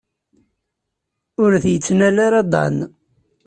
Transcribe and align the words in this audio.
Ur 1.43 1.51
t-yettnal 1.63 2.17
ara 2.25 2.41
Dan. 2.53 2.77